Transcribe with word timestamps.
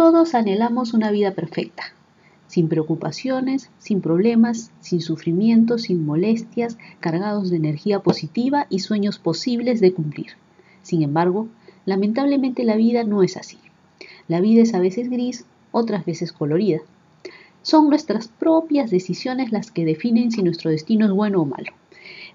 Todos 0.00 0.34
anhelamos 0.34 0.94
una 0.94 1.10
vida 1.10 1.32
perfecta, 1.32 1.92
sin 2.46 2.70
preocupaciones, 2.70 3.68
sin 3.76 4.00
problemas, 4.00 4.70
sin 4.80 5.02
sufrimientos, 5.02 5.82
sin 5.82 6.06
molestias, 6.06 6.78
cargados 7.00 7.50
de 7.50 7.56
energía 7.56 8.00
positiva 8.00 8.66
y 8.70 8.78
sueños 8.78 9.18
posibles 9.18 9.78
de 9.82 9.92
cumplir. 9.92 10.28
Sin 10.80 11.02
embargo, 11.02 11.48
lamentablemente 11.84 12.64
la 12.64 12.76
vida 12.76 13.04
no 13.04 13.22
es 13.22 13.36
así. 13.36 13.58
La 14.26 14.40
vida 14.40 14.62
es 14.62 14.72
a 14.72 14.80
veces 14.80 15.10
gris, 15.10 15.44
otras 15.70 16.06
veces 16.06 16.32
colorida. 16.32 16.78
Son 17.60 17.90
nuestras 17.90 18.28
propias 18.28 18.90
decisiones 18.90 19.52
las 19.52 19.70
que 19.70 19.84
definen 19.84 20.32
si 20.32 20.42
nuestro 20.42 20.70
destino 20.70 21.04
es 21.04 21.12
bueno 21.12 21.42
o 21.42 21.44
malo. 21.44 21.72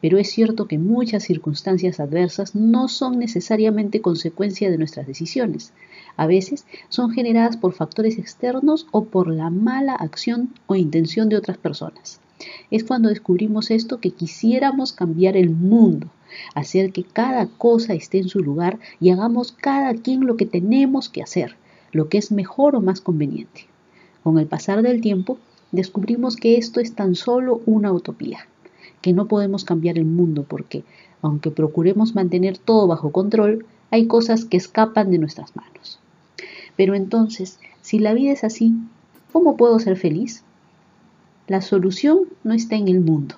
Pero 0.00 0.16
es 0.18 0.30
cierto 0.30 0.66
que 0.66 0.78
muchas 0.78 1.24
circunstancias 1.24 2.00
adversas 2.00 2.54
no 2.54 2.88
son 2.88 3.18
necesariamente 3.18 4.00
consecuencia 4.00 4.70
de 4.70 4.78
nuestras 4.78 5.06
decisiones. 5.06 5.72
A 6.16 6.26
veces 6.26 6.64
son 6.88 7.10
generadas 7.10 7.58
por 7.58 7.74
factores 7.74 8.18
externos 8.18 8.86
o 8.92 9.04
por 9.04 9.28
la 9.28 9.50
mala 9.50 9.94
acción 9.94 10.54
o 10.66 10.74
intención 10.74 11.28
de 11.28 11.36
otras 11.36 11.58
personas. 11.58 12.20
Es 12.70 12.84
cuando 12.84 13.10
descubrimos 13.10 13.70
esto 13.70 14.00
que 14.00 14.12
quisiéramos 14.12 14.94
cambiar 14.94 15.36
el 15.36 15.50
mundo, 15.50 16.08
hacer 16.54 16.92
que 16.92 17.04
cada 17.04 17.46
cosa 17.46 17.92
esté 17.92 18.18
en 18.18 18.28
su 18.28 18.40
lugar 18.40 18.78
y 19.00 19.10
hagamos 19.10 19.52
cada 19.52 19.92
quien 19.94 20.26
lo 20.26 20.38
que 20.38 20.46
tenemos 20.46 21.10
que 21.10 21.22
hacer, 21.22 21.56
lo 21.92 22.08
que 22.08 22.16
es 22.16 22.32
mejor 22.32 22.74
o 22.74 22.80
más 22.80 23.02
conveniente. 23.02 23.66
Con 24.22 24.38
el 24.38 24.46
pasar 24.46 24.80
del 24.80 25.02
tiempo, 25.02 25.38
descubrimos 25.72 26.36
que 26.36 26.56
esto 26.56 26.80
es 26.80 26.94
tan 26.94 27.14
solo 27.14 27.60
una 27.66 27.92
utopía 27.92 28.46
que 29.00 29.12
no 29.12 29.26
podemos 29.26 29.64
cambiar 29.64 29.98
el 29.98 30.04
mundo 30.04 30.44
porque, 30.46 30.84
aunque 31.22 31.50
procuremos 31.50 32.14
mantener 32.14 32.58
todo 32.58 32.86
bajo 32.86 33.12
control, 33.12 33.66
hay 33.90 34.06
cosas 34.06 34.44
que 34.44 34.56
escapan 34.56 35.10
de 35.10 35.18
nuestras 35.18 35.56
manos. 35.56 35.98
Pero 36.76 36.94
entonces, 36.94 37.58
si 37.80 37.98
la 37.98 38.14
vida 38.14 38.32
es 38.32 38.44
así, 38.44 38.74
¿cómo 39.32 39.56
puedo 39.56 39.78
ser 39.78 39.96
feliz? 39.96 40.44
La 41.46 41.62
solución 41.62 42.20
no 42.44 42.54
está 42.54 42.76
en 42.76 42.88
el 42.88 43.00
mundo, 43.00 43.36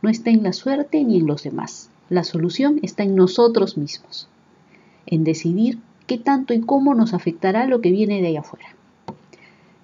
no 0.00 0.08
está 0.08 0.30
en 0.30 0.42
la 0.42 0.52
suerte 0.52 1.04
ni 1.04 1.18
en 1.18 1.26
los 1.26 1.42
demás. 1.42 1.90
La 2.08 2.24
solución 2.24 2.78
está 2.82 3.02
en 3.02 3.16
nosotros 3.16 3.76
mismos, 3.76 4.28
en 5.06 5.24
decidir 5.24 5.78
qué 6.06 6.18
tanto 6.18 6.54
y 6.54 6.60
cómo 6.60 6.94
nos 6.94 7.14
afectará 7.14 7.66
lo 7.66 7.80
que 7.80 7.90
viene 7.90 8.20
de 8.20 8.28
allá 8.28 8.40
afuera. 8.40 8.68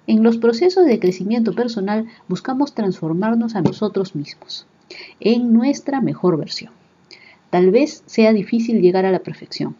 En 0.07 0.23
los 0.23 0.37
procesos 0.37 0.85
de 0.85 0.99
crecimiento 0.99 1.53
personal 1.53 2.07
buscamos 2.27 2.73
transformarnos 2.73 3.55
a 3.55 3.61
nosotros 3.61 4.15
mismos 4.15 4.65
en 5.19 5.53
nuestra 5.53 6.01
mejor 6.01 6.37
versión. 6.37 6.71
Tal 7.51 7.69
vez 7.69 8.03
sea 8.05 8.31
difícil 8.31 8.81
llegar 8.81 9.05
a 9.05 9.11
la 9.11 9.19
perfección, 9.19 9.75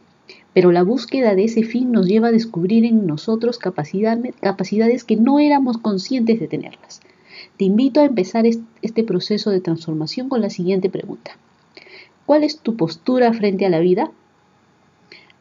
pero 0.53 0.73
la 0.73 0.83
búsqueda 0.83 1.35
de 1.35 1.45
ese 1.45 1.63
fin 1.63 1.91
nos 1.91 2.05
lleva 2.05 2.27
a 2.27 2.31
descubrir 2.33 2.83
en 2.85 3.07
nosotros 3.07 3.57
capacidades 3.57 5.03
que 5.05 5.15
no 5.15 5.39
éramos 5.39 5.77
conscientes 5.77 6.39
de 6.39 6.47
tenerlas. 6.47 7.01
Te 7.57 7.63
invito 7.65 8.01
a 8.01 8.05
empezar 8.05 8.45
este 8.45 9.03
proceso 9.03 9.51
de 9.51 9.61
transformación 9.61 10.27
con 10.27 10.41
la 10.41 10.49
siguiente 10.49 10.89
pregunta. 10.89 11.37
¿Cuál 12.25 12.43
es 12.43 12.59
tu 12.59 12.75
postura 12.75 13.31
frente 13.31 13.65
a 13.65 13.69
la 13.69 13.79
vida? 13.79 14.11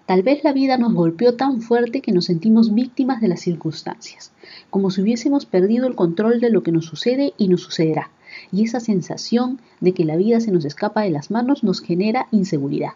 Tal 0.06 0.22
vez 0.22 0.44
la 0.44 0.52
vida 0.52 0.76
nos 0.76 0.94
golpeó 0.94 1.34
tan 1.34 1.62
fuerte 1.62 2.00
que 2.00 2.12
nos 2.12 2.26
sentimos 2.26 2.74
víctimas 2.74 3.20
de 3.20 3.28
las 3.28 3.40
circunstancias, 3.40 4.32
como 4.70 4.90
si 4.90 5.02
hubiésemos 5.02 5.46
perdido 5.46 5.86
el 5.88 5.96
control 5.96 6.40
de 6.40 6.50
lo 6.50 6.62
que 6.62 6.72
nos 6.72 6.86
sucede 6.86 7.32
y 7.38 7.48
nos 7.48 7.62
sucederá 7.62 8.10
y 8.52 8.64
esa 8.64 8.80
sensación 8.80 9.60
de 9.80 9.92
que 9.92 10.04
la 10.04 10.16
vida 10.16 10.40
se 10.40 10.52
nos 10.52 10.64
escapa 10.64 11.02
de 11.02 11.10
las 11.10 11.30
manos 11.30 11.62
nos 11.64 11.80
genera 11.80 12.26
inseguridad. 12.30 12.92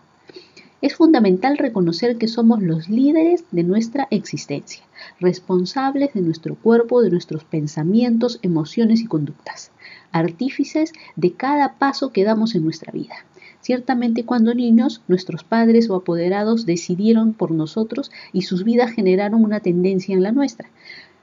Es 0.85 0.97
fundamental 0.97 1.57
reconocer 1.57 2.19
que 2.19 2.29
somos 2.29 2.63
los 2.63 2.91
líderes 2.91 3.45
de 3.53 3.63
nuestra 3.63 4.07
existencia, 4.11 4.85
responsables 5.19 6.13
de 6.13 6.21
nuestro 6.21 6.57
cuerpo, 6.57 7.01
de 7.01 7.09
nuestros 7.09 7.43
pensamientos, 7.45 8.39
emociones 8.43 9.01
y 9.01 9.07
conductas, 9.07 9.71
artífices 10.13 10.93
de 11.17 11.33
cada 11.33 11.79
paso 11.79 12.11
que 12.13 12.25
damos 12.25 12.55
en 12.55 12.65
nuestra 12.65 12.93
vida. 12.93 13.15
Ciertamente 13.63 14.27
cuando 14.27 14.55
niños, 14.55 15.01
nuestros 15.09 15.43
padres 15.43 15.89
o 15.89 15.95
apoderados 15.95 16.67
decidieron 16.67 17.33
por 17.33 17.51
nosotros 17.51 18.11
y 18.35 18.43
sus 18.43 18.63
vidas 18.63 18.91
generaron 18.93 19.43
una 19.43 19.61
tendencia 19.61 20.15
en 20.15 20.23
la 20.23 20.33
nuestra. 20.33 20.69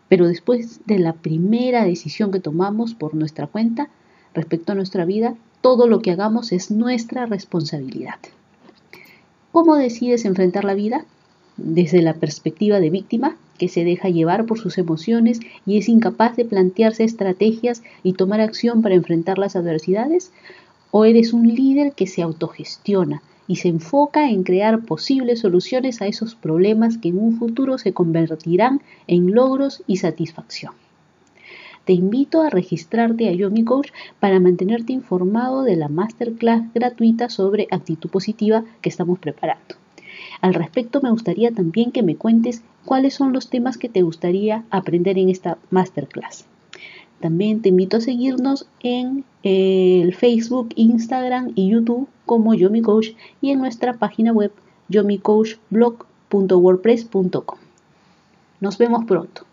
Pero 0.09 0.27
después 0.27 0.81
de 0.87 0.97
la 0.97 1.13
primera 1.13 1.85
decisión 1.85 2.31
que 2.31 2.39
tomamos 2.39 2.95
por 2.95 3.13
nuestra 3.13 3.45
cuenta, 3.45 3.89
respecto 4.33 4.71
a 4.71 4.75
nuestra 4.75 5.05
vida, 5.05 5.35
todo 5.61 5.87
lo 5.87 6.01
que 6.01 6.11
hagamos 6.11 6.51
es 6.51 6.71
nuestra 6.71 7.25
responsabilidad. 7.25 8.15
¿Cómo 9.51 9.75
decides 9.75 10.25
enfrentar 10.25 10.63
la 10.63 10.73
vida? 10.73 11.05
Desde 11.57 12.01
la 12.01 12.13
perspectiva 12.13 12.79
de 12.79 12.89
víctima, 12.89 13.35
que 13.61 13.67
se 13.67 13.83
deja 13.83 14.09
llevar 14.09 14.45
por 14.45 14.57
sus 14.57 14.79
emociones 14.79 15.39
y 15.67 15.77
es 15.77 15.87
incapaz 15.87 16.35
de 16.35 16.45
plantearse 16.45 17.03
estrategias 17.03 17.83
y 18.01 18.13
tomar 18.13 18.41
acción 18.41 18.81
para 18.81 18.95
enfrentar 18.95 19.37
las 19.37 19.55
adversidades? 19.55 20.31
¿O 20.89 21.05
eres 21.05 21.31
un 21.31 21.47
líder 21.53 21.93
que 21.93 22.07
se 22.07 22.23
autogestiona 22.23 23.21
y 23.47 23.57
se 23.57 23.67
enfoca 23.67 24.31
en 24.31 24.43
crear 24.43 24.81
posibles 24.85 25.41
soluciones 25.41 26.01
a 26.01 26.07
esos 26.07 26.33
problemas 26.33 26.97
que 26.97 27.09
en 27.09 27.19
un 27.19 27.37
futuro 27.37 27.77
se 27.77 27.93
convertirán 27.93 28.81
en 29.05 29.31
logros 29.31 29.83
y 29.85 29.97
satisfacción? 29.97 30.73
Te 31.85 31.93
invito 31.93 32.41
a 32.41 32.49
registrarte 32.49 33.27
a 33.27 33.31
Yomi 33.31 33.63
Coach 33.63 33.89
para 34.19 34.39
mantenerte 34.39 34.93
informado 34.93 35.63
de 35.63 35.75
la 35.75 35.87
masterclass 35.87 36.71
gratuita 36.73 37.29
sobre 37.29 37.67
actitud 37.71 38.09
positiva 38.09 38.63
que 38.81 38.89
estamos 38.89 39.17
preparando. 39.17 39.75
Al 40.41 40.53
respecto, 40.53 41.01
me 41.01 41.09
gustaría 41.09 41.51
también 41.51 41.91
que 41.91 42.03
me 42.03 42.15
cuentes 42.15 42.61
cuáles 42.85 43.15
son 43.15 43.33
los 43.33 43.49
temas 43.49 43.77
que 43.77 43.89
te 43.89 44.03
gustaría 44.03 44.63
aprender 44.69 45.17
en 45.17 45.29
esta 45.29 45.57
masterclass. 45.69 46.45
También 47.19 47.61
te 47.61 47.67
invito 47.69 47.97
a 47.97 48.01
seguirnos 48.01 48.67
en 48.81 49.25
el 49.43 50.13
Facebook, 50.15 50.69
Instagram 50.75 51.51
y 51.55 51.69
YouTube 51.69 52.07
como 52.25 52.53
Yomi 52.53 52.81
Coach 52.81 53.09
y 53.41 53.49
en 53.51 53.59
nuestra 53.59 53.93
página 53.93 54.31
web 54.31 54.53
yomicoachblog.wordpress.com. 54.89 57.57
Nos 58.59 58.77
vemos 58.77 59.05
pronto. 59.05 59.45